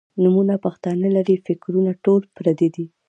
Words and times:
نومونه 0.23 0.55
پښتانۀ 0.65 1.07
لــري 1.17 1.35
فکـــــــــــرونه 1.45 1.91
ټول 2.03 2.21
پردي 2.35 2.67
دي 2.75 2.85